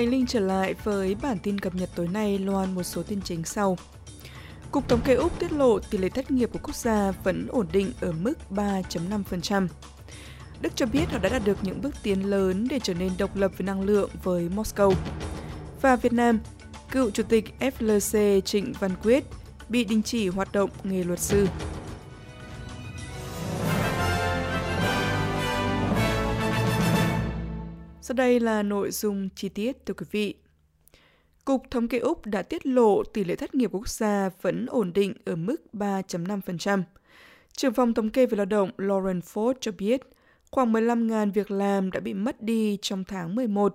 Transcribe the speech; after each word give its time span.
Khánh 0.00 0.10
Linh 0.10 0.26
trở 0.26 0.40
lại 0.40 0.74
với 0.84 1.16
bản 1.22 1.38
tin 1.42 1.58
cập 1.58 1.74
nhật 1.74 1.90
tối 1.94 2.08
nay 2.08 2.38
loan 2.38 2.74
một 2.74 2.82
số 2.82 3.02
tin 3.02 3.20
chính 3.22 3.44
sau. 3.44 3.78
Cục 4.70 4.88
Thống 4.88 5.00
kê 5.04 5.14
Úc 5.14 5.38
tiết 5.38 5.52
lộ 5.52 5.78
tỷ 5.78 5.98
lệ 5.98 6.08
thất 6.08 6.30
nghiệp 6.30 6.50
của 6.52 6.58
quốc 6.62 6.74
gia 6.74 7.10
vẫn 7.10 7.46
ổn 7.48 7.66
định 7.72 7.92
ở 8.00 8.12
mức 8.12 8.34
3.5%. 8.50 9.68
Đức 10.60 10.76
cho 10.76 10.86
biết 10.86 11.04
họ 11.12 11.18
đã 11.18 11.28
đạt 11.28 11.42
được 11.44 11.58
những 11.62 11.82
bước 11.82 11.94
tiến 12.02 12.30
lớn 12.30 12.66
để 12.70 12.80
trở 12.82 12.94
nên 12.94 13.12
độc 13.18 13.36
lập 13.36 13.52
về 13.58 13.64
năng 13.64 13.82
lượng 13.82 14.10
với 14.22 14.48
Moscow. 14.56 14.94
Và 15.82 15.96
Việt 15.96 16.12
Nam, 16.12 16.40
cựu 16.90 17.10
chủ 17.10 17.22
tịch 17.22 17.54
FLC 17.60 18.40
Trịnh 18.40 18.72
Văn 18.80 18.90
Quyết 19.02 19.24
bị 19.68 19.84
đình 19.84 20.02
chỉ 20.02 20.28
hoạt 20.28 20.52
động 20.52 20.70
nghề 20.84 21.04
luật 21.04 21.20
sư. 21.20 21.46
Sau 28.10 28.14
đây 28.14 28.40
là 28.40 28.62
nội 28.62 28.90
dung 28.90 29.28
chi 29.34 29.48
tiết, 29.48 29.86
thưa 29.86 29.94
quý 29.94 30.06
vị. 30.10 30.34
Cục 31.44 31.70
Thống 31.70 31.88
kê 31.88 31.98
Úc 31.98 32.26
đã 32.26 32.42
tiết 32.42 32.66
lộ 32.66 33.04
tỷ 33.04 33.24
lệ 33.24 33.36
thất 33.36 33.54
nghiệp 33.54 33.70
quốc 33.72 33.88
gia 33.88 34.30
vẫn 34.42 34.66
ổn 34.66 34.92
định 34.92 35.14
ở 35.24 35.36
mức 35.36 35.56
3.5%. 35.72 36.82
Trưởng 37.52 37.74
phòng 37.74 37.94
thống 37.94 38.10
kê 38.10 38.26
về 38.26 38.36
lao 38.36 38.46
động 38.46 38.70
Lauren 38.78 39.18
Ford 39.18 39.54
cho 39.60 39.72
biết, 39.72 40.00
khoảng 40.50 40.72
15.000 40.72 41.32
việc 41.32 41.50
làm 41.50 41.90
đã 41.90 42.00
bị 42.00 42.14
mất 42.14 42.42
đi 42.42 42.78
trong 42.82 43.04
tháng 43.04 43.34
11. 43.34 43.74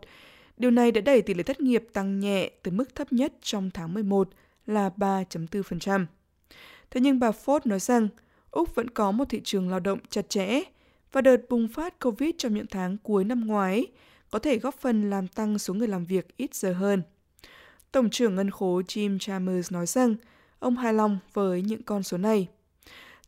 Điều 0.57 0.71
này 0.71 0.91
đã 0.91 1.01
đẩy 1.01 1.21
tỷ 1.21 1.33
lệ 1.33 1.43
thất 1.43 1.61
nghiệp 1.61 1.87
tăng 1.93 2.19
nhẹ 2.19 2.49
từ 2.63 2.71
mức 2.71 2.95
thấp 2.95 3.13
nhất 3.13 3.33
trong 3.41 3.69
tháng 3.73 3.93
11 3.93 4.29
là 4.65 4.89
3.4%. 4.97 6.05
Thế 6.91 7.01
nhưng 7.01 7.19
bà 7.19 7.31
Ford 7.45 7.59
nói 7.65 7.79
rằng, 7.79 8.07
Úc 8.51 8.75
vẫn 8.75 8.89
có 8.89 9.11
một 9.11 9.25
thị 9.29 9.41
trường 9.43 9.69
lao 9.69 9.79
động 9.79 9.99
chặt 10.09 10.29
chẽ 10.29 10.61
và 11.11 11.21
đợt 11.21 11.37
bùng 11.49 11.67
phát 11.67 11.99
COVID 11.99 12.31
trong 12.37 12.53
những 12.53 12.67
tháng 12.67 12.97
cuối 13.03 13.23
năm 13.23 13.47
ngoái 13.47 13.85
có 14.31 14.39
thể 14.39 14.59
góp 14.59 14.75
phần 14.75 15.09
làm 15.09 15.27
tăng 15.27 15.59
số 15.59 15.73
người 15.73 15.87
làm 15.87 16.05
việc 16.05 16.37
ít 16.37 16.55
giờ 16.55 16.73
hơn. 16.73 17.03
Tổng 17.91 18.09
trưởng 18.09 18.35
ngân 18.35 18.51
khố 18.51 18.81
Jim 18.81 19.19
Chalmers 19.19 19.71
nói 19.71 19.85
rằng 19.85 20.15
ông 20.59 20.75
hài 20.77 20.93
lòng 20.93 21.19
với 21.33 21.61
những 21.61 21.83
con 21.83 22.03
số 22.03 22.17
này. 22.17 22.47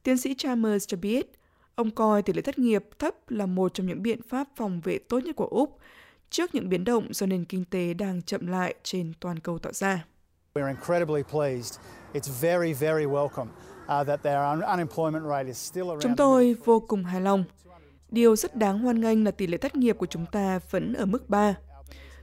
Tiến 0.03 0.17
sĩ 0.17 0.35
Chalmers 0.37 0.87
cho 0.87 0.97
biết, 0.97 1.31
ông 1.75 1.91
coi 1.91 2.21
tỷ 2.21 2.33
lệ 2.33 2.41
thất 2.41 2.59
nghiệp 2.59 2.83
thấp 2.99 3.15
là 3.29 3.45
một 3.45 3.73
trong 3.73 3.87
những 3.87 4.03
biện 4.03 4.21
pháp 4.21 4.47
phòng 4.55 4.81
vệ 4.83 4.97
tốt 4.97 5.19
nhất 5.19 5.35
của 5.35 5.47
Úc 5.47 5.77
trước 6.29 6.55
những 6.55 6.69
biến 6.69 6.83
động 6.83 7.13
do 7.13 7.25
nền 7.25 7.45
kinh 7.45 7.65
tế 7.65 7.93
đang 7.93 8.21
chậm 8.21 8.47
lại 8.47 8.75
trên 8.83 9.13
toàn 9.19 9.39
cầu 9.39 9.59
tạo 9.59 9.73
ra. 9.73 10.05
We're 10.53 10.67
incredibly 10.67 11.23
pleased. 11.23 11.79
It's 12.13 12.29
very, 12.41 12.73
very 12.73 13.05
welcome 13.05 13.47
uh, 14.01 14.07
that 14.07 14.23
their 14.23 14.37
unemployment 14.67 15.25
rate 15.29 15.47
is 15.47 15.57
still 15.57 15.83
around 15.83 16.03
Chúng 16.03 16.15
tôi 16.15 16.55
vô 16.65 16.79
cùng 16.79 17.03
hài 17.03 17.21
lòng. 17.21 17.43
Điều 18.09 18.35
rất 18.35 18.55
đáng 18.55 18.79
hoan 18.79 19.01
nghênh 19.01 19.23
là 19.23 19.31
tỷ 19.31 19.47
lệ 19.47 19.57
thất 19.57 19.75
nghiệp 19.75 19.97
của 19.97 20.05
chúng 20.05 20.25
ta 20.31 20.59
vẫn 20.71 20.93
ở 20.93 21.05
mức 21.05 21.29
3. 21.29 21.55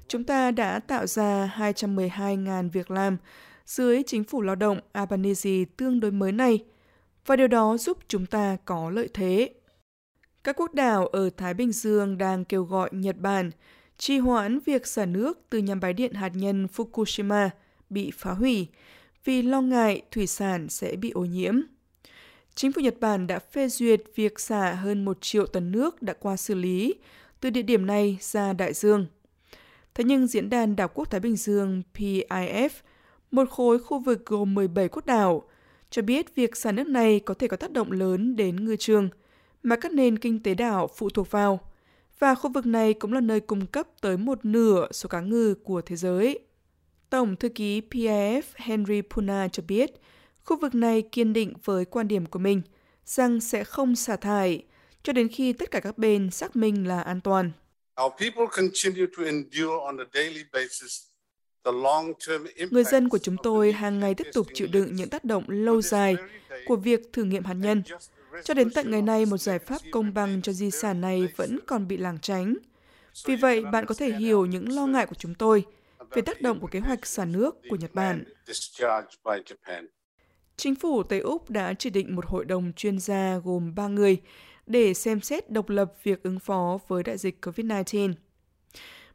Chúng 0.08 0.24
ta 0.24 0.50
đã 0.50 0.78
tạo 0.78 1.06
ra 1.06 1.54
212.000 1.56 2.70
việc 2.70 2.90
làm 2.90 3.16
dưới 3.66 4.02
chính 4.06 4.24
phủ 4.24 4.42
lao 4.42 4.56
động 4.56 4.80
Albanese 4.92 5.64
tương 5.77 6.00
đối 6.00 6.10
mới 6.10 6.32
này, 6.32 6.64
và 7.27 7.36
điều 7.36 7.48
đó 7.48 7.77
giúp 7.77 7.98
chúng 8.08 8.27
ta 8.27 8.56
có 8.64 8.90
lợi 8.90 9.08
thế. 9.14 9.50
Các 10.44 10.56
quốc 10.56 10.74
đảo 10.74 11.06
ở 11.06 11.30
Thái 11.36 11.55
Bình 11.55 11.72
Dương 11.72 12.18
đang 12.18 12.44
kêu 12.44 12.64
gọi 12.64 12.90
Nhật 12.92 13.16
Bản 13.18 13.50
trì 13.98 14.18
hoãn 14.18 14.58
việc 14.58 14.86
xả 14.86 15.06
nước 15.06 15.40
từ 15.50 15.58
nhà 15.58 15.74
máy 15.74 15.92
điện 15.92 16.14
hạt 16.14 16.32
nhân 16.34 16.66
Fukushima 16.77 17.48
bị 17.90 18.10
phá 18.18 18.32
hủy 18.32 18.68
vì 19.24 19.42
lo 19.42 19.60
ngại 19.60 20.02
thủy 20.10 20.27
sản 20.27 20.68
sẽ 20.68 20.96
bị 20.96 21.10
ô 21.10 21.24
nhiễm. 21.24 21.55
Chính 22.56 22.72
phủ 22.72 22.80
Nhật 22.80 23.00
Bản 23.00 23.27
đã 23.27 23.38
phê 23.38 23.69
duyệt 23.69 24.02
việc 24.14 24.40
xả 24.40 24.73
hơn 24.73 25.05
1 25.05 25.18
triệu 25.20 25.46
tấn 25.46 25.73
nước 25.73 26.02
đã 26.02 26.12
qua 26.12 26.36
xử 26.36 26.55
lý 26.55 26.95
từ 27.40 27.51
địa 27.51 27.62
điểm 27.62 27.86
này 27.86 28.18
ra 28.20 28.52
đại 28.52 28.73
dương. 28.73 29.06
Thế 29.95 30.05
nhưng 30.05 30.27
Diễn 30.27 30.51
đàn 30.51 30.77
Đảo 30.77 30.89
quốc 30.95 31.11
Thái 31.11 31.20
Bình 31.20 31.36
Dương 31.36 31.83
PIF, 31.95 32.68
một 33.30 33.51
khối 33.51 33.79
khu 33.79 33.98
vực 33.98 34.27
gồm 34.27 34.55
17 34.55 34.89
quốc 34.89 35.06
đảo, 35.06 35.42
cho 35.90 36.02
biết 36.02 36.34
việc 36.34 36.56
xả 36.56 36.73
nước 36.73 36.86
này 36.86 37.20
có 37.20 37.34
thể 37.34 37.48
có 37.48 37.56
tác 37.56 37.70
động 37.70 37.92
lớn 37.92 38.36
đến 38.36 38.64
ngư 38.64 38.77
trường 38.77 39.08
mà 39.62 39.77
các 39.77 39.92
nền 39.92 40.18
kinh 40.18 40.42
tế 40.42 40.55
đảo 40.55 40.89
phụ 40.96 41.11
thuộc 41.11 41.30
vào, 41.30 41.61
và 42.18 42.34
khu 42.34 42.52
vực 42.52 42.67
này 42.67 42.95
cũng 42.95 43.12
là 43.12 43.20
nơi 43.20 43.40
cung 43.40 43.67
cấp 43.67 43.86
tới 44.00 44.17
một 44.17 44.45
nửa 44.45 44.89
số 44.92 45.08
cá 45.08 45.20
ngừ 45.20 45.55
của 45.64 45.80
thế 45.80 45.96
giới. 45.96 46.39
Tổng 47.11 47.36
thư 47.36 47.48
ký 47.48 47.83
PIF 47.90 48.42
Henry 48.55 49.02
Puna 49.02 49.48
cho 49.48 49.62
biết, 49.68 49.90
khu 50.44 50.58
vực 50.58 50.74
này 50.74 51.02
kiên 51.02 51.32
định 51.32 51.52
với 51.64 51.84
quan 51.84 52.08
điểm 52.08 52.27
của 52.27 52.38
mình 52.38 52.62
rằng 53.05 53.40
sẽ 53.40 53.64
không 53.64 53.96
xả 53.96 54.16
thải 54.16 54.64
cho 55.02 55.12
đến 55.12 55.28
khi 55.28 55.52
tất 55.52 55.70
cả 55.70 55.80
các 55.80 55.98
bên 55.98 56.30
xác 56.30 56.56
minh 56.56 56.88
là 56.88 57.00
an 57.00 57.20
toàn. 57.20 57.50
Người 62.70 62.84
dân 62.84 63.08
của 63.08 63.18
chúng 63.18 63.36
tôi 63.42 63.72
hàng 63.72 64.00
ngày 64.00 64.14
tiếp 64.14 64.27
tục 64.32 64.46
chịu 64.55 64.68
đựng 64.72 64.96
những 64.96 65.08
tác 65.08 65.24
động 65.24 65.44
lâu 65.48 65.82
dài 65.82 66.16
của 66.66 66.76
việc 66.76 67.12
thử 67.12 67.24
nghiệm 67.24 67.44
hạt 67.44 67.55
nhân. 67.55 67.82
Cho 68.44 68.55
đến 68.55 68.70
tận 68.70 68.90
ngày 68.90 69.02
nay, 69.02 69.26
một 69.26 69.36
giải 69.36 69.58
pháp 69.58 69.78
công 69.92 70.14
bằng 70.14 70.42
cho 70.42 70.52
di 70.52 70.70
sản 70.70 71.00
này 71.00 71.28
vẫn 71.36 71.58
còn 71.66 71.88
bị 71.88 71.96
lảng 71.96 72.18
tránh. 72.18 72.55
Vì 73.24 73.36
vậy, 73.36 73.64
bạn 73.72 73.86
có 73.86 73.94
thể 73.94 74.12
hiểu 74.12 74.46
những 74.46 74.72
lo 74.72 74.86
ngại 74.86 75.06
của 75.06 75.14
chúng 75.14 75.34
tôi 75.34 75.64
về 76.11 76.22
tác 76.22 76.40
động 76.40 76.61
của 76.61 76.66
kế 76.66 76.80
hoạch 76.80 77.06
xả 77.06 77.24
nước 77.24 77.56
của 77.70 77.76
Nhật 77.76 77.94
Bản. 77.94 78.24
Chính 80.57 80.75
phủ 80.75 81.03
Tây 81.03 81.20
Úc 81.20 81.51
đã 81.51 81.75
chỉ 81.75 81.91
định 81.91 82.17
một 82.17 82.27
hội 82.27 82.45
đồng 82.45 82.73
chuyên 82.77 82.98
gia 82.98 83.39
gồm 83.45 83.75
3 83.75 83.89
người 83.89 84.20
để 84.67 84.95
xem 84.95 85.20
xét 85.20 85.51
độc 85.51 85.69
lập 85.69 85.92
việc 86.03 86.23
ứng 86.23 86.39
phó 86.39 86.79
với 86.89 87.03
đại 87.03 87.19
dịch 87.19 87.47
COVID-19. 87.47 88.13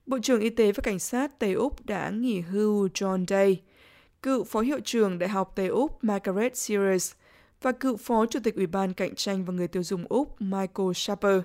Bộ 0.06 0.18
trưởng 0.24 0.42
Y 0.42 0.50
tế 0.50 0.72
và 0.72 0.82
Cảnh 0.82 1.00
sát 1.00 1.40
Tây 1.40 1.54
Úc 1.54 1.86
đã 1.86 2.10
nghỉ 2.10 2.42
hưu 2.42 2.88
John 2.88 3.26
Day, 3.28 3.62
cựu 4.22 4.44
Phó 4.44 4.60
Hiệu 4.60 4.80
trưởng 4.80 5.20
Đại 5.20 5.30
học 5.30 5.52
Tây 5.56 5.68
Úc 5.68 6.04
Margaret 6.04 6.58
Sears 6.58 7.14
và 7.62 7.72
cựu 7.72 7.98
Phó 7.98 8.26
Chủ 8.26 8.40
tịch 8.44 8.56
Ủy 8.56 8.68
ban 8.68 8.94
Cạnh 8.94 9.16
tranh 9.16 9.46
và 9.46 9.54
Người 9.54 9.68
tiêu 9.68 9.84
dùng 9.84 10.06
Úc 10.10 10.42
Michael 10.42 10.92
Sharper 10.96 11.42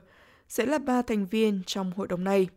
sẽ 0.48 0.66
là 0.66 0.78
ba 0.78 1.02
thành 1.02 1.26
viên 1.26 1.62
trong 1.66 1.92
hội 1.96 2.08
đồng 2.08 2.24
này. 2.24 2.48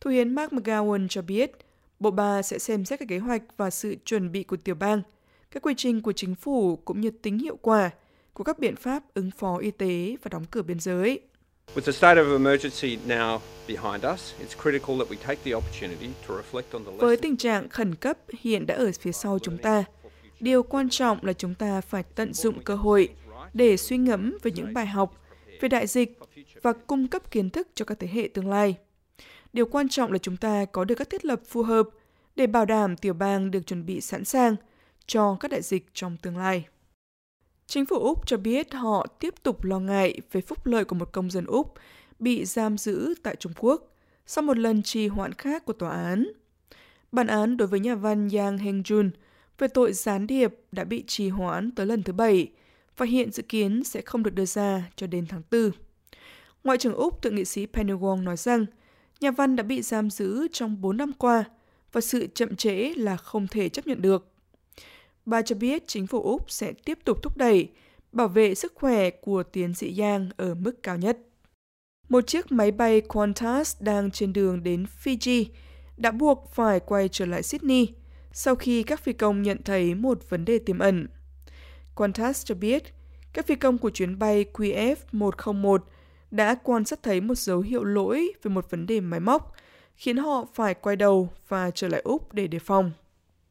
Thủ 0.00 0.10
hiến 0.10 0.34
Mark 0.34 0.52
McGowan 0.52 1.08
cho 1.08 1.22
biết, 1.22 1.52
Bộ 2.00 2.10
Ba 2.10 2.42
sẽ 2.42 2.58
xem 2.58 2.84
xét 2.84 2.98
các 2.98 3.08
kế 3.08 3.18
hoạch 3.18 3.42
và 3.56 3.70
sự 3.70 3.96
chuẩn 4.04 4.32
bị 4.32 4.42
của 4.42 4.56
tiểu 4.56 4.74
bang, 4.74 5.02
các 5.50 5.62
quy 5.62 5.74
trình 5.76 6.02
của 6.02 6.12
chính 6.12 6.34
phủ 6.34 6.76
cũng 6.76 7.00
như 7.00 7.10
tính 7.10 7.38
hiệu 7.38 7.56
quả 7.62 7.90
của 8.32 8.44
các 8.44 8.58
biện 8.58 8.76
pháp 8.76 9.02
ứng 9.14 9.30
phó 9.30 9.56
y 9.56 9.70
tế 9.70 10.16
và 10.22 10.28
đóng 10.28 10.44
cửa 10.50 10.62
biên 10.62 10.80
giới. 10.80 11.20
With 11.74 11.80
the 11.80 11.92
state 11.92 12.20
of 12.20 12.32
emergency 12.32 12.98
now 13.06 13.38
behind 13.68 14.04
us, 14.14 14.34
it's 14.40 14.62
critical 14.62 14.98
that 14.98 15.08
we 15.08 15.16
take 15.26 15.40
the 15.44 15.54
opportunity 15.54 16.08
to 16.28 16.34
reflect 16.34 16.62
on 16.72 16.84
the 16.84 16.90
Với 16.98 17.16
tình 17.16 17.36
trạng 17.36 17.68
khẩn 17.68 17.94
cấp 17.94 18.18
hiện 18.40 18.66
đã 18.66 18.74
ở 18.74 18.90
phía 19.00 19.12
sau 19.12 19.38
chúng 19.38 19.58
ta, 19.58 19.84
điều 20.40 20.62
quan 20.62 20.88
trọng 20.90 21.18
là 21.22 21.32
chúng 21.32 21.54
ta 21.54 21.80
phải 21.80 22.02
tận 22.02 22.32
dụng 22.34 22.62
cơ 22.64 22.74
hội 22.74 23.08
để 23.54 23.76
suy 23.76 23.96
ngẫm 23.96 24.38
về 24.42 24.50
những 24.50 24.74
bài 24.74 24.86
học 24.86 25.14
về 25.60 25.68
đại 25.68 25.86
dịch 25.86 26.18
và 26.62 26.72
cung 26.72 27.08
cấp 27.08 27.30
kiến 27.30 27.50
thức 27.50 27.68
cho 27.74 27.84
các 27.84 27.98
thế 28.00 28.08
hệ 28.12 28.28
tương 28.34 28.48
lai. 28.48 28.74
Điều 29.52 29.66
quan 29.66 29.88
trọng 29.88 30.12
là 30.12 30.18
chúng 30.18 30.36
ta 30.36 30.64
có 30.64 30.84
được 30.84 30.94
các 30.94 31.10
thiết 31.10 31.24
lập 31.24 31.40
phù 31.48 31.62
hợp 31.62 31.88
để 32.36 32.46
bảo 32.46 32.64
đảm 32.64 32.96
tiểu 32.96 33.14
bang 33.14 33.50
được 33.50 33.66
chuẩn 33.66 33.86
bị 33.86 34.00
sẵn 34.00 34.24
sàng 34.24 34.56
cho 35.10 35.36
các 35.40 35.50
đại 35.50 35.62
dịch 35.62 35.86
trong 35.94 36.16
tương 36.16 36.38
lai. 36.38 36.66
Chính 37.66 37.86
phủ 37.86 37.96
Úc 37.96 38.26
cho 38.26 38.36
biết 38.36 38.74
họ 38.74 39.06
tiếp 39.06 39.34
tục 39.42 39.64
lo 39.64 39.78
ngại 39.78 40.20
về 40.32 40.40
phúc 40.40 40.66
lợi 40.66 40.84
của 40.84 40.96
một 40.96 41.12
công 41.12 41.30
dân 41.30 41.44
Úc 41.44 41.74
bị 42.18 42.44
giam 42.44 42.78
giữ 42.78 43.14
tại 43.22 43.36
Trung 43.36 43.52
Quốc 43.58 43.92
sau 44.26 44.42
một 44.42 44.58
lần 44.58 44.82
trì 44.82 45.08
hoãn 45.08 45.32
khác 45.32 45.64
của 45.64 45.72
tòa 45.72 45.90
án. 45.90 46.28
Bản 47.12 47.26
án 47.26 47.56
đối 47.56 47.68
với 47.68 47.80
nhà 47.80 47.94
văn 47.94 48.28
Yang 48.28 48.58
Hengjun 48.58 49.10
về 49.58 49.68
tội 49.68 49.92
gián 49.92 50.26
điệp 50.26 50.54
đã 50.72 50.84
bị 50.84 51.04
trì 51.06 51.28
hoãn 51.28 51.70
tới 51.70 51.86
lần 51.86 52.02
thứ 52.02 52.12
bảy 52.12 52.48
và 52.96 53.06
hiện 53.06 53.32
dự 53.32 53.42
kiến 53.42 53.84
sẽ 53.84 54.00
không 54.00 54.22
được 54.22 54.34
đưa 54.34 54.46
ra 54.46 54.90
cho 54.96 55.06
đến 55.06 55.26
tháng 55.28 55.42
4. 55.50 55.70
Ngoại 56.64 56.78
trưởng 56.78 56.94
Úc 56.94 57.22
thượng 57.22 57.34
nghị 57.34 57.44
sĩ 57.44 57.66
Penny 57.66 57.92
Wong 57.92 58.22
nói 58.22 58.36
rằng 58.36 58.66
nhà 59.20 59.30
văn 59.30 59.56
đã 59.56 59.62
bị 59.62 59.82
giam 59.82 60.10
giữ 60.10 60.48
trong 60.52 60.80
4 60.80 60.96
năm 60.96 61.12
qua 61.12 61.44
và 61.92 62.00
sự 62.00 62.26
chậm 62.34 62.56
trễ 62.56 62.92
là 62.96 63.16
không 63.16 63.48
thể 63.48 63.68
chấp 63.68 63.86
nhận 63.86 64.02
được. 64.02 64.29
Bà 65.30 65.42
cho 65.42 65.56
biết 65.56 65.86
chính 65.86 66.06
phủ 66.06 66.22
Úc 66.22 66.50
sẽ 66.50 66.72
tiếp 66.84 66.98
tục 67.04 67.22
thúc 67.22 67.36
đẩy 67.36 67.68
bảo 68.12 68.28
vệ 68.28 68.54
sức 68.54 68.72
khỏe 68.74 69.10
của 69.10 69.42
tiến 69.42 69.74
sĩ 69.74 70.00
Yang 70.00 70.30
ở 70.36 70.54
mức 70.54 70.82
cao 70.82 70.96
nhất. 70.96 71.18
Một 72.08 72.26
chiếc 72.26 72.52
máy 72.52 72.70
bay 72.70 73.02
Qantas 73.08 73.76
đang 73.80 74.10
trên 74.10 74.32
đường 74.32 74.62
đến 74.62 74.86
Fiji 75.04 75.44
đã 75.96 76.10
buộc 76.10 76.50
phải 76.54 76.80
quay 76.80 77.08
trở 77.08 77.26
lại 77.26 77.42
Sydney 77.42 77.88
sau 78.32 78.54
khi 78.54 78.82
các 78.82 79.00
phi 79.00 79.12
công 79.12 79.42
nhận 79.42 79.62
thấy 79.62 79.94
một 79.94 80.30
vấn 80.30 80.44
đề 80.44 80.58
tiềm 80.58 80.78
ẩn. 80.78 81.08
Qantas 81.96 82.44
cho 82.44 82.54
biết, 82.54 82.82
các 83.32 83.46
phi 83.46 83.54
công 83.54 83.78
của 83.78 83.90
chuyến 83.90 84.18
bay 84.18 84.44
QF101 84.52 85.78
đã 86.30 86.54
quan 86.54 86.84
sát 86.84 87.02
thấy 87.02 87.20
một 87.20 87.38
dấu 87.38 87.60
hiệu 87.60 87.84
lỗi 87.84 88.32
về 88.42 88.48
một 88.48 88.70
vấn 88.70 88.86
đề 88.86 89.00
máy 89.00 89.20
móc, 89.20 89.52
khiến 89.96 90.16
họ 90.16 90.46
phải 90.54 90.74
quay 90.74 90.96
đầu 90.96 91.28
và 91.48 91.70
trở 91.70 91.88
lại 91.88 92.00
Úc 92.04 92.32
để 92.32 92.46
đề 92.46 92.58
phòng. 92.58 92.92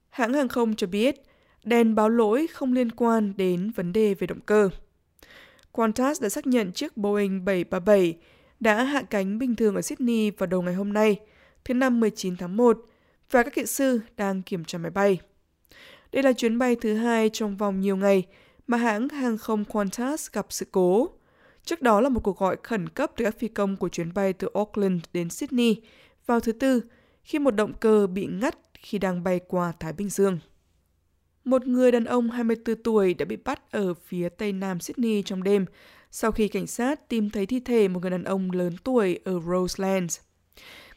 Hãng 0.10 0.34
hàng 0.34 0.48
không 0.48 0.76
cho 0.76 0.88
biết, 0.88 1.24
đèn 1.70 1.96
báo 1.96 2.10
lỗi 2.10 2.48
không 2.48 2.74
liên 2.74 2.92
quan 2.92 3.34
đến 3.38 3.72
vấn 3.72 3.94
đề 3.94 4.14
về 4.14 4.28
động 4.28 4.42
cơ. 4.46 4.70
Qantas 5.72 6.22
đã 6.22 6.30
xác 6.30 6.48
nhận 6.48 6.72
chiếc 6.72 6.98
Boeing 6.98 7.46
737 7.46 8.18
đã 8.60 8.84
hạ 8.84 9.02
cánh 9.02 9.40
bình 9.40 9.56
thường 9.56 9.76
ở 9.76 9.82
Sydney 9.82 10.32
vào 10.32 10.48
đầu 10.48 10.62
ngày 10.62 10.74
hôm 10.74 10.94
nay, 10.94 11.20
thứ 11.66 11.74
năm 11.74 12.00
19 12.00 12.38
tháng 12.38 12.58
1, 12.58 12.86
và 13.32 13.44
các 13.44 13.54
kỹ 13.54 13.66
sư 13.66 14.00
đang 14.18 14.42
kiểm 14.42 14.66
tra 14.66 14.78
máy 14.78 14.92
bay. 14.92 15.20
Đây 16.12 16.24
là 16.24 16.34
chuyến 16.34 16.58
bay 16.58 16.76
thứ 16.76 16.96
hai 16.96 17.30
trong 17.34 17.58
vòng 17.58 17.82
nhiều 17.82 17.98
ngày 17.98 18.26
mà 18.68 18.78
hãng 18.78 19.10
hàng 19.10 19.38
không 19.38 19.64
Qantas 19.64 20.30
gặp 20.34 20.46
sự 20.50 20.66
cố. 20.72 21.10
Trước 21.64 21.82
đó 21.82 22.02
là 22.02 22.10
một 22.10 22.20
cuộc 22.24 22.40
gọi 22.40 22.58
khẩn 22.64 22.90
cấp 22.90 23.12
từ 23.16 23.26
các 23.26 23.40
phi 23.40 23.48
công 23.48 23.78
của 23.78 23.90
chuyến 23.90 24.14
bay 24.14 24.34
từ 24.34 24.48
Auckland 24.54 25.02
đến 25.14 25.30
Sydney 25.30 25.82
vào 26.26 26.40
thứ 26.40 26.52
Tư 26.52 26.82
khi 27.24 27.40
một 27.40 27.52
động 27.52 27.74
cơ 27.80 28.08
bị 28.08 28.26
ngắt 28.26 28.58
khi 28.74 28.98
đang 28.98 29.24
bay 29.24 29.40
qua 29.48 29.74
Thái 29.80 29.94
Bình 29.94 30.10
Dương. 30.10 30.40
Một 31.46 31.68
người 31.68 31.92
đàn 31.92 32.06
ông 32.06 32.30
24 32.32 32.84
tuổi 32.84 33.14
đã 33.14 33.26
bị 33.26 33.36
bắt 33.36 33.72
ở 33.72 33.94
phía 33.94 34.30
tây 34.30 34.54
nam 34.54 34.80
Sydney 34.80 35.24
trong 35.24 35.44
đêm 35.44 35.66
sau 36.12 36.32
khi 36.32 36.48
cảnh 36.48 36.68
sát 36.68 37.10
tìm 37.10 37.30
thấy 37.30 37.46
thi 37.46 37.60
thể 37.60 37.88
một 37.88 38.00
người 38.02 38.12
đàn 38.12 38.24
ông 38.24 38.52
lớn 38.52 38.76
tuổi 38.84 39.20
ở 39.26 39.40
Roselands. 39.40 40.20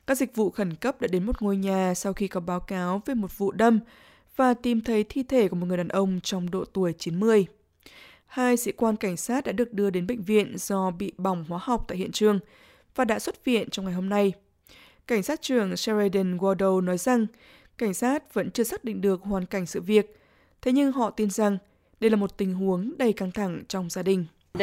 Các 0.06 0.19
dịch 0.19 0.37
vụ 0.37 0.50
khẩn 0.50 0.75
cấp 0.75 1.00
đã 1.00 1.09
đến 1.12 1.27
một 1.27 1.43
ngôi 1.43 1.56
nhà 1.56 1.94
sau 1.94 2.12
khi 2.12 2.29
có 2.29 2.41
báo 2.41 2.61
cáo 2.61 3.03
về 3.06 3.15
một 3.15 3.39
vụ 3.39 3.53
đâm 3.53 3.81
và 4.37 4.55
tìm 4.55 4.81
thấy 4.81 5.05
thi 5.09 5.23
thể 5.23 5.49
của 5.49 5.56
một 5.56 5.67
người 5.67 5.77
đàn 5.77 5.89
ông 5.89 6.21
trong 6.23 6.50
độ 6.50 6.65
tuổi 6.65 6.93
90. 6.99 7.47
Hai 8.27 8.56
sĩ 8.56 8.73
quan 8.73 8.97
cảnh 8.97 9.17
sát 9.17 9.44
đã 9.44 9.53
được 9.53 9.73
đưa 9.73 9.91
đến 9.91 10.06
bệnh 10.06 10.23
viện 10.23 10.59
do 10.59 10.91
bị 10.91 11.12
bỏng 11.19 11.44
hóa 11.49 11.61
học 11.62 11.85
tại 11.89 11.99
hiện 11.99 12.12
trường 12.12 12.39
và 12.94 13.05
đã 13.05 13.19
xuất 13.19 13.44
viện 13.44 13.71
trong 13.71 13.85
ngày 13.85 13.94
hôm 13.94 14.09
nay. 14.09 14.33
Cảnh 15.06 15.23
sát 15.23 15.43
trưởng 15.43 15.77
Sheridan 15.77 16.37
Wardle 16.37 16.81
nói 16.81 16.99
rằng 16.99 17.27
cảnh 17.79 17.94
sát 17.94 18.35
vẫn 18.35 18.50
chưa 18.50 18.65
xác 18.65 18.85
định 18.85 19.00
được 19.00 19.23
hoàn 19.23 19.47
cảnh 19.47 19.67
sự 19.67 19.81
việc, 19.81 20.21
thế 20.62 20.73
nhưng 20.73 20.93
họ 20.93 21.11
tin 21.11 21.31
rằng 21.31 21.59
đây 22.00 22.11
là 22.11 22.17
một 22.17 22.37
tình 22.37 22.55
huống 22.55 22.93
đầy 22.99 23.12
căng 23.12 23.32
thẳng 23.32 23.62
trong 23.69 23.91
gia 23.91 24.03
đình. 24.03 24.26
Um, 24.55 24.61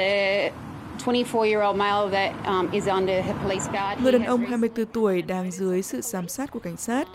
người 4.03 4.11
đàn 4.11 4.23
ông 4.25 4.45
24 4.45 4.85
tuổi 4.85 5.21
đang 5.21 5.51
dưới 5.51 5.81
sự 5.81 6.01
giám 6.01 6.27
sát 6.27 6.51
của 6.51 6.59
cảnh 6.59 6.77
sát. 6.77 7.07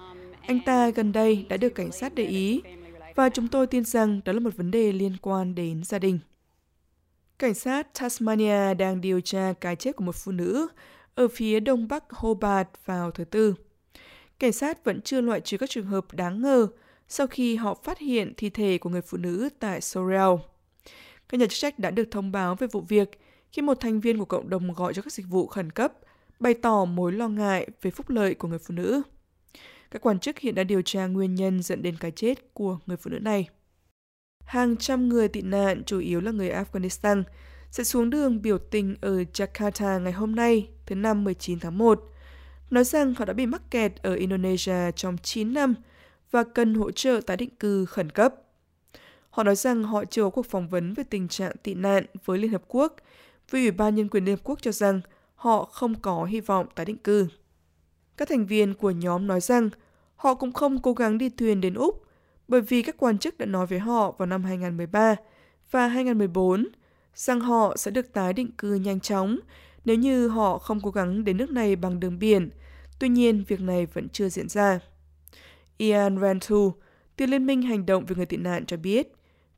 Anh 0.46 0.60
ta 0.66 0.90
gần 0.90 1.12
đây 1.12 1.46
đã 1.48 1.56
được 1.56 1.74
cảnh 1.74 1.92
sát 1.92 2.14
để 2.14 2.24
ý 2.24 2.62
và 3.14 3.28
chúng 3.28 3.48
tôi 3.48 3.66
tin 3.66 3.84
rằng 3.84 4.20
đó 4.24 4.32
là 4.32 4.40
một 4.40 4.56
vấn 4.56 4.70
đề 4.70 4.92
liên 4.92 5.16
quan 5.22 5.54
đến 5.54 5.84
gia 5.84 5.98
đình. 5.98 6.18
Cảnh 7.38 7.54
sát 7.54 7.94
Tasmania 7.94 8.74
đang 8.74 9.00
điều 9.00 9.20
tra 9.20 9.52
cái 9.60 9.76
chết 9.76 9.96
của 9.96 10.04
một 10.04 10.16
phụ 10.16 10.32
nữ 10.32 10.68
ở 11.14 11.28
phía 11.28 11.60
đông 11.60 11.88
bắc 11.88 12.04
Hobart 12.10 12.68
vào 12.84 13.10
thứ 13.10 13.24
Tư. 13.24 13.54
Cảnh 14.38 14.52
sát 14.52 14.84
vẫn 14.84 15.00
chưa 15.00 15.20
loại 15.20 15.40
trừ 15.40 15.58
các 15.58 15.70
trường 15.70 15.86
hợp 15.86 16.04
đáng 16.12 16.42
ngờ 16.42 16.68
sau 17.08 17.26
khi 17.26 17.56
họ 17.56 17.74
phát 17.84 17.98
hiện 17.98 18.32
thi 18.36 18.50
thể 18.50 18.78
của 18.78 18.90
người 18.90 19.02
phụ 19.02 19.18
nữ 19.18 19.48
tại 19.58 19.80
Sorel. 19.80 20.30
Các 21.28 21.40
nhà 21.40 21.46
chức 21.46 21.58
trách 21.58 21.78
đã 21.78 21.90
được 21.90 22.08
thông 22.10 22.32
báo 22.32 22.54
về 22.54 22.66
vụ 22.66 22.80
việc 22.80 23.20
khi 23.52 23.62
một 23.62 23.80
thành 23.80 24.00
viên 24.00 24.18
của 24.18 24.24
cộng 24.24 24.50
đồng 24.50 24.72
gọi 24.72 24.94
cho 24.94 25.02
các 25.02 25.12
dịch 25.12 25.26
vụ 25.28 25.46
khẩn 25.46 25.70
cấp, 25.70 25.92
bày 26.40 26.54
tỏ 26.54 26.84
mối 26.84 27.12
lo 27.12 27.28
ngại 27.28 27.68
về 27.82 27.90
phúc 27.90 28.10
lợi 28.10 28.34
của 28.34 28.48
người 28.48 28.58
phụ 28.58 28.74
nữ. 28.74 29.02
Các 29.90 30.02
quan 30.02 30.18
chức 30.18 30.38
hiện 30.38 30.54
đã 30.54 30.64
điều 30.64 30.82
tra 30.82 31.06
nguyên 31.06 31.34
nhân 31.34 31.62
dẫn 31.62 31.82
đến 31.82 31.96
cái 32.00 32.10
chết 32.10 32.54
của 32.54 32.78
người 32.86 32.96
phụ 32.96 33.10
nữ 33.10 33.18
này. 33.18 33.48
Hàng 34.44 34.76
trăm 34.76 35.08
người 35.08 35.28
tị 35.28 35.42
nạn, 35.42 35.82
chủ 35.86 35.98
yếu 35.98 36.20
là 36.20 36.30
người 36.30 36.50
Afghanistan, 36.50 37.22
sẽ 37.70 37.84
xuống 37.84 38.10
đường 38.10 38.42
biểu 38.42 38.58
tình 38.58 38.96
ở 39.00 39.24
Jakarta 39.32 40.00
ngày 40.00 40.12
hôm 40.12 40.34
nay, 40.34 40.68
thứ 40.86 40.94
năm 40.94 41.24
19 41.24 41.60
tháng 41.60 41.78
1, 41.78 42.02
nói 42.70 42.84
rằng 42.84 43.14
họ 43.14 43.24
đã 43.24 43.32
bị 43.32 43.46
mắc 43.46 43.62
kẹt 43.70 43.92
ở 44.02 44.14
Indonesia 44.14 44.92
trong 44.96 45.18
9 45.18 45.54
năm 45.54 45.74
và 46.34 46.44
cần 46.44 46.74
hỗ 46.74 46.90
trợ 46.90 47.20
tái 47.26 47.36
định 47.36 47.50
cư 47.60 47.84
khẩn 47.84 48.10
cấp. 48.10 48.34
Họ 49.30 49.42
nói 49.42 49.56
rằng 49.56 49.84
họ 49.84 50.04
chưa 50.04 50.22
có 50.22 50.30
cuộc 50.30 50.46
phỏng 50.46 50.68
vấn 50.68 50.94
về 50.94 51.04
tình 51.10 51.28
trạng 51.28 51.52
tị 51.62 51.74
nạn 51.74 52.06
với 52.24 52.38
Liên 52.38 52.52
Hợp 52.52 52.62
Quốc 52.68 52.96
vì 53.50 53.62
Ủy 53.62 53.70
ban 53.70 53.94
Nhân 53.94 54.08
quyền 54.08 54.24
Liên 54.24 54.36
Hợp 54.36 54.40
Quốc 54.44 54.58
cho 54.62 54.72
rằng 54.72 55.00
họ 55.34 55.64
không 55.64 55.94
có 55.94 56.24
hy 56.24 56.40
vọng 56.40 56.66
tái 56.74 56.86
định 56.86 56.96
cư. 56.96 57.26
Các 58.16 58.28
thành 58.28 58.46
viên 58.46 58.74
của 58.74 58.90
nhóm 58.90 59.26
nói 59.26 59.40
rằng 59.40 59.70
họ 60.16 60.34
cũng 60.34 60.52
không 60.52 60.82
cố 60.82 60.92
gắng 60.92 61.18
đi 61.18 61.28
thuyền 61.28 61.60
đến 61.60 61.74
Úc 61.74 62.04
bởi 62.48 62.60
vì 62.60 62.82
các 62.82 62.96
quan 62.98 63.18
chức 63.18 63.38
đã 63.38 63.46
nói 63.46 63.66
với 63.66 63.78
họ 63.78 64.12
vào 64.18 64.26
năm 64.26 64.44
2013 64.44 65.16
và 65.70 65.88
2014 65.88 66.68
rằng 67.14 67.40
họ 67.40 67.76
sẽ 67.76 67.90
được 67.90 68.12
tái 68.12 68.32
định 68.32 68.50
cư 68.58 68.74
nhanh 68.74 69.00
chóng 69.00 69.38
nếu 69.84 69.96
như 69.96 70.28
họ 70.28 70.58
không 70.58 70.80
cố 70.80 70.90
gắng 70.90 71.24
đến 71.24 71.36
nước 71.36 71.50
này 71.50 71.76
bằng 71.76 72.00
đường 72.00 72.18
biển. 72.18 72.50
Tuy 72.98 73.08
nhiên, 73.08 73.44
việc 73.48 73.60
này 73.60 73.86
vẫn 73.86 74.08
chưa 74.08 74.28
diễn 74.28 74.48
ra. 74.48 74.80
Ian 75.78 76.20
Rantu, 76.20 76.72
từ 77.16 77.26
Liên 77.26 77.46
minh 77.46 77.62
Hành 77.62 77.86
động 77.86 78.04
về 78.04 78.16
người 78.16 78.26
tị 78.26 78.36
nạn 78.36 78.66
cho 78.66 78.76
biết, 78.76 79.12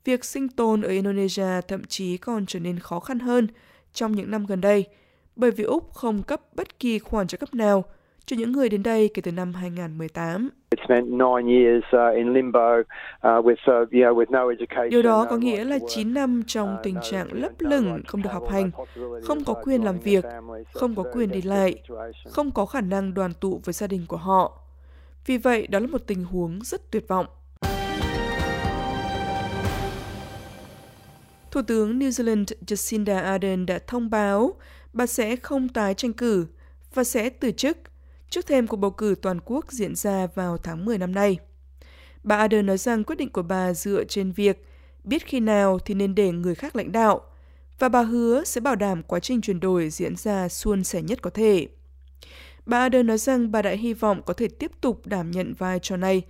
việc 0.04 0.24
sinh 0.24 0.48
tồn 0.48 0.82
ở 0.82 0.88
Indonesia 0.88 1.60
thậm 1.68 1.84
chí 1.84 2.16
còn 2.16 2.46
trở 2.46 2.60
nên 2.60 2.78
khó 2.78 3.00
khăn 3.00 3.18
hơn 3.18 3.46
trong 3.92 4.12
những 4.12 4.30
năm 4.30 4.46
gần 4.46 4.60
đây, 4.60 4.84
bởi 5.36 5.50
vì 5.50 5.64
Úc 5.64 5.92
không 5.92 6.22
cấp 6.22 6.40
bất 6.54 6.78
kỳ 6.78 6.98
khoản 6.98 7.26
trợ 7.26 7.38
cấp 7.38 7.54
nào 7.54 7.84
cho 8.26 8.36
những 8.36 8.52
người 8.52 8.68
đến 8.68 8.82
đây 8.82 9.10
kể 9.14 9.22
từ 9.22 9.32
năm 9.32 9.52
2018. 9.54 10.48
Điều 14.90 15.02
đó 15.02 15.26
có 15.30 15.36
nghĩa 15.36 15.64
là 15.64 15.78
9 15.88 16.14
năm 16.14 16.42
trong 16.46 16.74
uh, 16.74 16.80
tình 16.82 16.96
trạng 17.02 17.28
lấp 17.32 17.52
lửng, 17.58 18.02
không 18.06 18.22
được 18.22 18.32
học 18.32 18.48
hành, 18.50 18.70
không 19.22 19.44
có 19.44 19.54
quyền 19.64 19.84
làm 19.84 19.98
việc, 19.98 20.24
không 20.74 20.94
có 20.94 21.04
quyền 21.12 21.30
đi 21.30 21.42
lại, 21.42 21.74
không 22.30 22.50
có 22.50 22.66
khả 22.66 22.80
năng 22.80 23.14
đoàn 23.14 23.30
tụ 23.40 23.60
với 23.64 23.72
gia 23.72 23.86
đình 23.86 24.04
của 24.08 24.16
họ. 24.16 24.65
Vì 25.26 25.38
vậy, 25.38 25.67
đó 25.67 25.78
là 25.78 25.87
một 25.87 26.06
tình 26.06 26.25
huống 26.25 26.61
rất 26.64 26.90
tuyệt 26.90 27.08
vọng. 27.08 27.26
Thủ 31.50 31.62
tướng 31.62 31.99
New 31.99 32.08
Zealand 32.08 32.44
Jacinda 32.67 33.23
Ardern 33.23 33.67
đã 33.67 33.78
thông 33.87 34.11
báo 34.11 34.52
bà 34.93 35.06
sẽ 35.06 35.37
không 35.37 35.69
tái 35.69 35.94
tranh 35.94 36.12
cử 36.12 36.46
và 36.94 37.05
sẽ 37.05 37.31
từ 37.31 37.50
chức 37.50 37.78
trước 38.31 38.46
thêm 38.46 38.67
cuộc 38.67 38.76
bầu 38.76 38.90
cử 38.90 39.14
toàn 39.23 39.38
quốc 39.44 39.73
diễn 39.73 39.94
ra 39.94 40.26
vào 40.34 40.58
tháng 40.58 40.84
10 40.84 40.99
năm 40.99 41.12
nay. 41.12 41.38
Bà 42.22 42.37
Ardern 42.37 42.67
nói 42.67 42.79
rằng 42.79 43.05
quyết 43.05 43.17
định 43.19 43.31
của 43.31 43.43
bà 43.43 43.75
dựa 43.75 44.05
trên 44.05 44.32
việc 44.32 44.64
biết 45.05 45.26
khi 45.26 45.40
nào 45.40 45.79
thì 45.79 45.94
nên 45.94 46.14
để 46.14 46.32
người 46.32 46.55
khác 46.55 46.76
lãnh 46.76 46.93
đạo 46.93 47.20
và 47.79 47.88
bà 47.88 48.02
hứa 48.02 48.44
sẽ 48.44 48.61
bảo 48.61 48.76
đảm 48.76 49.02
quá 49.02 49.20
trình 49.20 49.40
chuyển 49.40 49.61
đổi 49.61 49.90
diễn 49.90 50.17
ra 50.17 50.49
suôn 50.49 50.84
sẻ 50.84 51.02
nhất 51.02 51.22
có 51.22 51.31
thể. 51.31 51.69
Bà 52.66 52.78
Ardern 52.78 53.06
nói 53.06 53.18
rằng 53.18 53.52
bà 53.52 53.62
đã 53.62 53.70
hy 53.70 53.94
vọng 53.94 54.22
có 54.26 54.34
thể 54.34 54.48
tiếp 54.48 54.70
tục 54.80 55.06
đảm 55.06 55.30
nhận 55.30 55.54
vai 55.58 55.78
trò 55.78 55.96
này, 55.96 56.22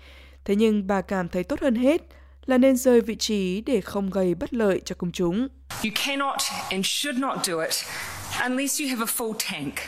thế 0.45 0.55
nhưng 0.57 0.87
bà 0.87 1.01
cảm 1.01 1.29
thấy 1.29 1.45
tốt 1.45 1.61
hơn 1.61 1.75
hết 1.75 2.03
là 2.47 2.59
nên 2.59 2.77
rời 2.77 3.01
vị 3.01 3.17
trí 3.17 3.61
để 3.61 3.81
không 3.81 4.11
gây 4.11 4.35
bất 4.35 4.55
lợi 4.55 4.81
cho 4.85 4.95
công 4.99 5.13
chúng. 5.13 5.49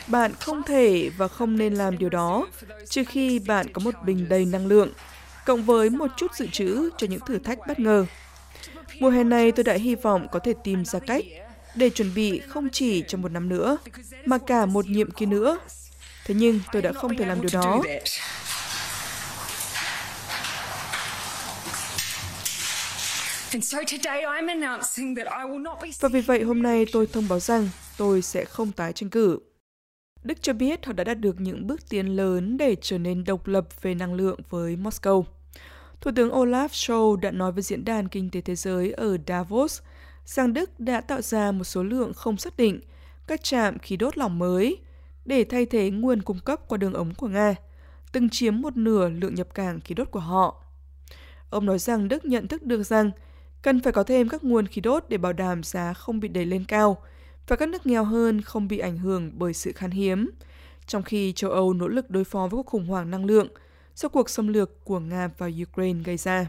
Bạn 0.07 0.31
không 0.39 0.63
thể 0.63 1.09
và 1.17 1.27
không 1.27 1.57
nên 1.57 1.73
làm 1.73 1.97
điều 1.97 2.09
đó 2.09 2.47
trừ 2.89 3.03
khi 3.03 3.39
bạn 3.39 3.73
có 3.73 3.81
một 3.85 3.95
bình 4.05 4.29
đầy 4.29 4.45
năng 4.45 4.67
lượng, 4.67 4.89
cộng 5.45 5.63
với 5.63 5.89
một 5.89 6.11
chút 6.17 6.35
dự 6.35 6.47
trữ 6.47 6.89
cho 6.97 7.07
những 7.07 7.19
thử 7.27 7.39
thách 7.39 7.59
bất 7.67 7.79
ngờ. 7.79 8.05
Mùa 8.99 9.09
hè 9.09 9.23
này 9.23 9.51
tôi 9.51 9.63
đã 9.63 9.73
hy 9.73 9.95
vọng 9.95 10.27
có 10.31 10.39
thể 10.39 10.53
tìm 10.63 10.85
ra 10.85 10.99
cách 10.99 11.25
để 11.75 11.89
chuẩn 11.89 12.13
bị 12.15 12.39
không 12.39 12.69
chỉ 12.69 13.03
cho 13.07 13.17
một 13.17 13.31
năm 13.31 13.49
nữa, 13.49 13.77
mà 14.25 14.37
cả 14.37 14.65
một 14.65 14.89
nhiệm 14.89 15.11
kỳ 15.11 15.25
nữa. 15.25 15.57
Thế 16.29 16.35
nhưng 16.35 16.59
tôi 16.71 16.81
đã 16.81 16.93
không 16.93 17.17
thể 17.17 17.25
làm 17.25 17.41
điều 17.41 17.49
đó 17.53 17.81
Và 25.99 26.09
vì 26.09 26.21
vậy 26.21 26.43
hôm 26.43 26.61
nay 26.61 26.85
tôi 26.91 27.07
thông 27.07 27.27
báo 27.29 27.39
rằng 27.39 27.69
tôi 27.97 28.21
sẽ 28.21 28.45
không 28.45 28.71
tái 28.71 28.93
tranh 28.93 29.09
cử. 29.09 29.39
Đức 30.23 30.41
cho 30.41 30.53
biết 30.53 30.85
họ 30.85 30.93
đã 30.93 31.03
đạt 31.03 31.19
được 31.19 31.35
những 31.39 31.67
bước 31.67 31.89
tiến 31.89 32.15
lớn 32.15 32.57
để 32.57 32.75
trở 32.81 32.97
nên 32.97 33.23
độc 33.23 33.47
lập 33.47 33.81
về 33.81 33.93
năng 33.93 34.13
lượng 34.13 34.39
với 34.49 34.75
Moscow. 34.75 35.23
Thủ 36.01 36.11
tướng 36.15 36.31
Olaf 36.31 36.67
Scholz 36.67 37.15
đã 37.15 37.31
nói 37.31 37.51
với 37.51 37.63
Diễn 37.63 37.85
đàn 37.85 38.07
Kinh 38.07 38.29
tế 38.29 38.41
Thế 38.41 38.55
giới 38.55 38.91
ở 38.91 39.17
Davos 39.27 39.81
rằng 40.25 40.53
Đức 40.53 40.79
đã 40.79 41.01
tạo 41.01 41.21
ra 41.21 41.51
một 41.51 41.63
số 41.63 41.83
lượng 41.83 42.13
không 42.13 42.37
xác 42.37 42.57
định 42.57 42.81
các 43.27 43.43
trạm 43.43 43.79
khí 43.79 43.97
đốt 43.97 44.17
lỏng 44.17 44.39
mới 44.39 44.79
để 45.29 45.43
thay 45.43 45.65
thế 45.65 45.89
nguồn 45.89 46.21
cung 46.21 46.39
cấp 46.39 46.59
qua 46.67 46.77
đường 46.77 46.93
ống 46.93 47.13
của 47.13 47.27
Nga, 47.27 47.55
từng 48.11 48.29
chiếm 48.29 48.61
một 48.61 48.77
nửa 48.77 49.09
lượng 49.09 49.35
nhập 49.35 49.53
cảng 49.53 49.79
khí 49.79 49.95
đốt 49.95 50.11
của 50.11 50.19
họ. 50.19 50.63
Ông 51.49 51.65
nói 51.65 51.79
rằng 51.79 52.07
Đức 52.07 52.25
nhận 52.25 52.47
thức 52.47 52.63
được 52.63 52.83
rằng 52.83 53.11
Cần 53.61 53.79
phải 53.79 53.93
có 53.93 54.03
thêm 54.03 54.29
các 54.29 54.43
nguồn 54.43 54.67
khí 54.67 54.81
đốt 54.81 55.05
để 55.09 55.17
bảo 55.17 55.33
đảm 55.33 55.63
giá 55.63 55.93
không 55.93 56.19
bị 56.19 56.27
đẩy 56.27 56.45
lên 56.45 56.65
cao 56.65 56.97
và 57.47 57.55
các 57.55 57.69
nước 57.69 57.85
nghèo 57.85 58.03
hơn 58.03 58.41
không 58.41 58.67
bị 58.67 58.77
ảnh 58.77 58.97
hưởng 58.97 59.31
bởi 59.35 59.53
sự 59.53 59.71
khan 59.71 59.91
hiếm, 59.91 60.29
trong 60.87 61.03
khi 61.03 61.33
châu 61.33 61.51
Âu 61.51 61.73
nỗ 61.73 61.87
lực 61.87 62.09
đối 62.09 62.23
phó 62.23 62.39
với 62.39 62.49
cuộc 62.49 62.65
khủng 62.65 62.87
hoảng 62.87 63.11
năng 63.11 63.25
lượng 63.25 63.47
do 63.95 64.09
cuộc 64.09 64.29
xâm 64.29 64.47
lược 64.47 64.85
của 64.85 64.99
Nga 64.99 65.29
và 65.37 65.49
Ukraine 65.69 66.03
gây 66.03 66.17
ra. 66.17 66.47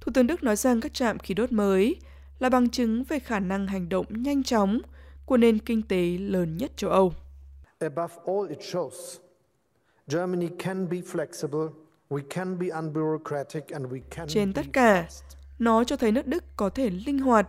Thủ 0.00 0.12
tướng 0.14 0.26
Đức 0.26 0.42
nói 0.42 0.56
rằng 0.56 0.80
các 0.80 0.94
trạm 0.94 1.18
khí 1.18 1.34
đốt 1.34 1.52
mới 1.52 1.96
là 2.38 2.48
bằng 2.48 2.70
chứng 2.70 3.04
về 3.04 3.18
khả 3.18 3.38
năng 3.38 3.66
hành 3.66 3.88
động 3.88 4.06
nhanh 4.08 4.42
chóng 4.42 4.78
của 5.24 5.36
nền 5.36 5.58
kinh 5.58 5.82
tế 5.82 6.18
lớn 6.18 6.56
nhất 6.56 6.72
châu 6.76 6.90
Âu. 6.90 7.14
Above 7.82 8.14
all, 8.26 8.48
it 8.48 8.60
shows 8.60 9.18
Germany 10.08 10.48
can 10.58 10.88
be 10.88 10.96
flexible, 10.96 11.68
we 12.10 12.20
can 12.30 12.58
be 12.58 12.66
unbureaucratic 12.68 13.68
and 13.68 13.86
we 13.86 14.00
can 14.10 14.28
Trên 14.28 14.52
tất 14.52 14.66
cả, 14.72 15.08
nó 15.58 15.84
cho 15.84 15.96
thấy 15.96 16.12
nước 16.12 16.26
Đức 16.26 16.44
có 16.56 16.68
thể 16.68 16.90
linh 16.90 17.18
hoạt, 17.18 17.46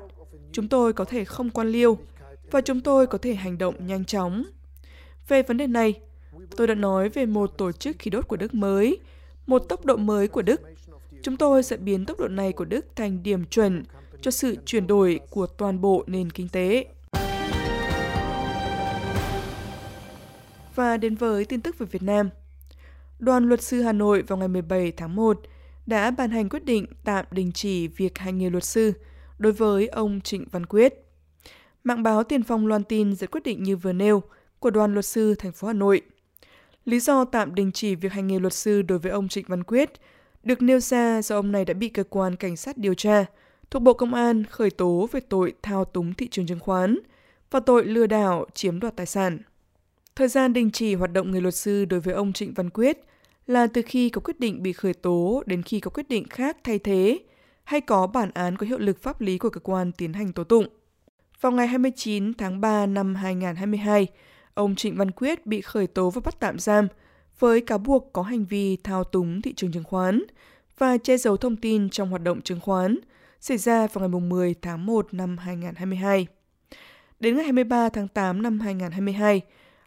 chúng 0.51 0.67
tôi 0.67 0.93
có 0.93 1.05
thể 1.05 1.25
không 1.25 1.49
quan 1.49 1.67
liêu 1.67 1.97
và 2.51 2.61
chúng 2.61 2.81
tôi 2.81 3.07
có 3.07 3.17
thể 3.17 3.33
hành 3.33 3.57
động 3.57 3.87
nhanh 3.87 4.05
chóng. 4.05 4.43
Về 5.27 5.43
vấn 5.43 5.57
đề 5.57 5.67
này, 5.67 5.99
tôi 6.57 6.67
đã 6.67 6.75
nói 6.75 7.09
về 7.09 7.25
một 7.25 7.57
tổ 7.57 7.71
chức 7.71 7.95
khí 7.99 8.11
đốt 8.11 8.27
của 8.27 8.35
Đức 8.35 8.53
mới, 8.53 8.99
một 9.47 9.59
tốc 9.59 9.85
độ 9.85 9.95
mới 9.95 10.27
của 10.27 10.41
Đức. 10.41 10.61
Chúng 11.21 11.37
tôi 11.37 11.63
sẽ 11.63 11.77
biến 11.77 12.05
tốc 12.05 12.19
độ 12.19 12.27
này 12.27 12.53
của 12.53 12.65
Đức 12.65 12.85
thành 12.95 13.23
điểm 13.23 13.45
chuẩn 13.45 13.83
cho 14.21 14.31
sự 14.31 14.55
chuyển 14.65 14.87
đổi 14.87 15.19
của 15.29 15.47
toàn 15.47 15.81
bộ 15.81 16.03
nền 16.07 16.29
kinh 16.31 16.49
tế. 16.49 16.85
Và 20.75 20.97
đến 20.97 21.15
với 21.15 21.45
tin 21.45 21.61
tức 21.61 21.77
về 21.77 21.85
Việt 21.85 22.03
Nam. 22.03 22.29
Đoàn 23.19 23.49
luật 23.49 23.61
sư 23.61 23.81
Hà 23.81 23.91
Nội 23.91 24.21
vào 24.21 24.37
ngày 24.37 24.47
17 24.47 24.91
tháng 24.91 25.15
1 25.15 25.41
đã 25.85 26.11
ban 26.11 26.29
hành 26.29 26.49
quyết 26.49 26.65
định 26.65 26.85
tạm 27.03 27.25
đình 27.31 27.51
chỉ 27.51 27.87
việc 27.87 28.17
hành 28.17 28.37
nghề 28.37 28.49
luật 28.49 28.63
sư 28.63 28.93
đối 29.37 29.53
với 29.53 29.87
ông 29.87 30.21
Trịnh 30.21 30.45
Văn 30.51 30.65
Quyết. 30.65 30.93
Mạng 31.83 32.03
báo 32.03 32.23
Tiền 32.23 32.43
Phong 32.43 32.67
loan 32.67 32.83
tin 32.83 33.15
dẫn 33.15 33.29
quyết 33.29 33.43
định 33.43 33.63
như 33.63 33.77
vừa 33.77 33.93
nêu 33.93 34.23
của 34.59 34.69
đoàn 34.69 34.93
luật 34.93 35.05
sư 35.05 35.35
thành 35.35 35.51
phố 35.51 35.67
Hà 35.67 35.73
Nội. 35.73 36.01
Lý 36.85 36.99
do 36.99 37.25
tạm 37.25 37.55
đình 37.55 37.71
chỉ 37.71 37.95
việc 37.95 38.11
hành 38.11 38.27
nghề 38.27 38.39
luật 38.39 38.53
sư 38.53 38.81
đối 38.81 38.99
với 38.99 39.11
ông 39.11 39.27
Trịnh 39.27 39.45
Văn 39.47 39.63
Quyết 39.63 39.91
được 40.43 40.61
nêu 40.61 40.79
ra 40.79 41.21
do 41.21 41.35
ông 41.35 41.51
này 41.51 41.65
đã 41.65 41.73
bị 41.73 41.89
cơ 41.89 42.03
quan 42.03 42.35
cảnh 42.35 42.57
sát 42.57 42.77
điều 42.77 42.93
tra 42.93 43.25
thuộc 43.71 43.81
Bộ 43.81 43.93
Công 43.93 44.13
an 44.13 44.43
khởi 44.43 44.69
tố 44.69 45.09
về 45.11 45.19
tội 45.19 45.53
thao 45.61 45.85
túng 45.85 46.13
thị 46.13 46.27
trường 46.27 46.47
chứng 46.47 46.59
khoán 46.59 46.99
và 47.51 47.59
tội 47.59 47.85
lừa 47.85 48.07
đảo 48.07 48.45
chiếm 48.53 48.79
đoạt 48.79 48.95
tài 48.95 49.05
sản. 49.05 49.39
Thời 50.15 50.27
gian 50.27 50.53
đình 50.53 50.71
chỉ 50.71 50.95
hoạt 50.95 51.13
động 51.13 51.31
người 51.31 51.41
luật 51.41 51.55
sư 51.55 51.85
đối 51.85 51.99
với 51.99 52.13
ông 52.13 52.33
Trịnh 52.33 52.53
Văn 52.53 52.69
Quyết 52.69 52.97
là 53.47 53.67
từ 53.67 53.81
khi 53.85 54.09
có 54.09 54.21
quyết 54.21 54.39
định 54.39 54.63
bị 54.63 54.73
khởi 54.73 54.93
tố 54.93 55.43
đến 55.45 55.61
khi 55.63 55.79
có 55.79 55.91
quyết 55.91 56.09
định 56.09 56.27
khác 56.29 56.57
thay 56.63 56.79
thế 56.79 57.19
hay 57.63 57.81
có 57.81 58.07
bản 58.07 58.31
án 58.33 58.57
có 58.57 58.65
hiệu 58.65 58.79
lực 58.79 59.01
pháp 59.01 59.21
lý 59.21 59.37
của 59.37 59.49
cơ 59.49 59.59
quan 59.59 59.91
tiến 59.91 60.13
hành 60.13 60.33
tố 60.33 60.43
tụng. 60.43 60.67
Vào 61.41 61.51
ngày 61.51 61.67
29 61.67 62.33
tháng 62.33 62.61
3 62.61 62.85
năm 62.85 63.15
2022, 63.15 64.07
ông 64.53 64.75
Trịnh 64.75 64.97
Văn 64.97 65.11
Quyết 65.11 65.45
bị 65.45 65.61
khởi 65.61 65.87
tố 65.87 66.09
và 66.09 66.21
bắt 66.25 66.39
tạm 66.39 66.59
giam 66.59 66.87
với 67.39 67.61
cáo 67.61 67.77
buộc 67.77 68.09
có 68.13 68.21
hành 68.21 68.45
vi 68.45 68.77
thao 68.77 69.03
túng 69.03 69.41
thị 69.41 69.53
trường 69.53 69.71
chứng 69.71 69.83
khoán 69.83 70.23
và 70.77 70.97
che 70.97 71.17
giấu 71.17 71.37
thông 71.37 71.55
tin 71.55 71.89
trong 71.89 72.09
hoạt 72.09 72.21
động 72.21 72.41
chứng 72.41 72.59
khoán 72.59 72.97
xảy 73.39 73.57
ra 73.57 73.87
vào 73.87 74.09
ngày 74.09 74.21
10 74.21 74.55
tháng 74.61 74.85
1 74.85 75.13
năm 75.13 75.37
2022. 75.37 76.27
Đến 77.19 77.35
ngày 77.35 77.43
23 77.43 77.89
tháng 77.89 78.07
8 78.07 78.41
năm 78.41 78.59
2022, 78.59 79.41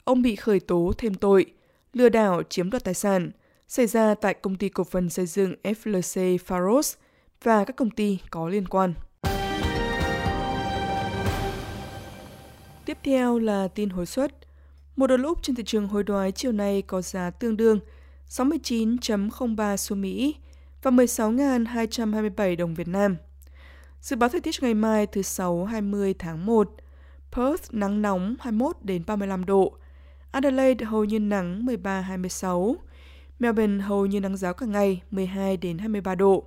ông 0.06 0.22
bị 0.22 0.36
khởi 0.36 0.60
tố 0.60 0.92
thêm 0.98 1.14
tội 1.14 1.46
lừa 1.92 2.08
đảo 2.08 2.42
chiếm 2.42 2.70
đoạt 2.70 2.84
tài 2.84 2.94
sản 2.94 3.30
xảy 3.68 3.86
ra 3.86 4.14
tại 4.14 4.34
công 4.34 4.56
ty 4.56 4.68
cổ 4.68 4.84
phần 4.84 5.10
xây 5.10 5.26
dựng 5.26 5.54
FLC 5.62 6.38
Faros 6.38 6.96
và 7.42 7.64
các 7.64 7.76
công 7.76 7.90
ty 7.90 8.18
có 8.30 8.48
liên 8.48 8.68
quan. 8.68 8.94
Tiếp 12.84 12.98
theo 13.02 13.38
là 13.38 13.68
tin 13.68 13.90
hối 13.90 14.06
suất. 14.06 14.34
Một 14.96 15.06
đợt 15.06 15.16
lúc 15.16 15.38
trên 15.42 15.56
thị 15.56 15.62
trường 15.66 15.88
hối 15.88 16.02
đoái 16.02 16.32
chiều 16.32 16.52
nay 16.52 16.82
có 16.82 17.02
giá 17.02 17.30
tương 17.30 17.56
đương 17.56 17.80
69.03 18.28 19.76
xu 19.76 19.96
Mỹ 19.96 20.34
và 20.82 20.90
16.227 20.90 22.56
đồng 22.56 22.74
Việt 22.74 22.88
Nam. 22.88 23.16
Dự 24.00 24.16
báo 24.16 24.28
thời 24.28 24.40
tiết 24.40 24.50
cho 24.52 24.64
ngày 24.64 24.74
mai 24.74 25.06
thứ 25.06 25.22
Sáu 25.22 25.64
20 25.64 26.14
tháng 26.18 26.46
1, 26.46 26.70
Perth 27.32 27.74
nắng 27.74 28.02
nóng 28.02 28.36
21 28.40 28.76
đến 28.82 29.02
35 29.06 29.44
độ, 29.44 29.78
Adelaide 30.36 30.84
hầu 30.84 31.04
như 31.04 31.20
nắng 31.20 31.66
13-26, 31.66 32.74
Melbourne 33.38 33.84
hầu 33.84 34.06
như 34.06 34.20
nắng 34.20 34.36
giáo 34.36 34.54
cả 34.54 34.66
ngày 34.66 35.02
12 35.10 35.56
đến 35.56 35.78
23 35.78 36.14
độ. 36.14 36.44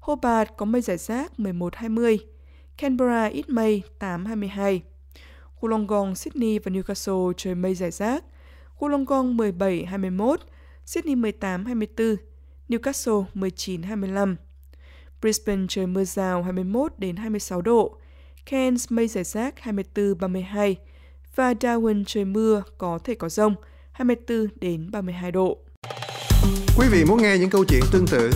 Hobart 0.00 0.48
có 0.56 0.66
mây 0.66 0.82
rải 0.82 0.96
rác 0.96 1.32
11-20, 1.38 2.18
Canberra 2.76 3.24
ít 3.26 3.48
mây 3.48 3.82
8-22. 3.98 4.80
Wollongong, 5.60 6.14
Sydney 6.14 6.58
và 6.58 6.70
Newcastle 6.70 7.32
trời 7.36 7.54
mây 7.54 7.74
rải 7.74 7.90
rác, 7.90 8.24
Wollongong 8.78 9.36
17-21, 9.36 10.36
Sydney 10.84 11.14
18-24, 11.14 12.16
Newcastle 12.68 13.24
19-25. 13.34 14.36
Brisbane 15.20 15.66
trời 15.68 15.86
mưa 15.86 16.04
rào 16.04 16.42
21 16.42 16.92
đến 16.98 17.16
26 17.16 17.62
độ, 17.62 17.98
Cairns 18.46 18.92
mây 18.92 19.08
rải 19.08 19.24
rác 19.24 19.54
24-32 19.62 20.74
và 21.38 21.52
Darwin 21.52 22.04
trời 22.06 22.24
mưa 22.24 22.62
có 22.78 22.98
thể 23.04 23.14
có 23.14 23.28
rông 23.28 23.54
24 23.92 24.46
đến 24.60 24.90
32 24.90 25.32
độ. 25.32 25.58
Quý 26.78 26.86
vị 26.90 27.04
muốn 27.04 27.22
nghe 27.22 27.38
những 27.38 27.50
câu 27.50 27.64
chuyện 27.64 27.82
tương 27.92 28.06
tự 28.06 28.30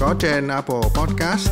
có 0.00 0.14
trên 0.18 0.48
Apple 0.48 0.80
Podcast, 0.96 1.50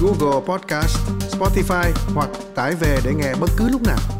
Google 0.00 0.46
Podcast, 0.46 0.98
Spotify 1.30 1.92
hoặc 2.14 2.28
tải 2.54 2.74
về 2.74 2.98
để 3.04 3.14
nghe 3.14 3.34
bất 3.40 3.50
cứ 3.56 3.68
lúc 3.68 3.82
nào. 3.86 4.17